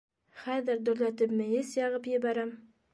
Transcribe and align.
-Хәҙер 0.45 0.81
дөрләтеп 0.89 1.37
мейес 1.43 1.77
яғып 1.85 2.13
ебәрәм. 2.17 2.57